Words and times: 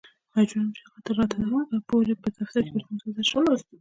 مجبور 0.35 0.61
وم 0.61 0.67
چې 0.75 0.81
د 0.85 0.87
هغې 0.87 1.01
تر 1.07 1.13
راتګ 1.17 1.41
پورې 1.89 2.13
په 2.21 2.27
دفتر 2.37 2.61
کې 2.65 2.73
ورته 2.73 2.91
منتظر 2.91 3.25
شم. 3.29 3.45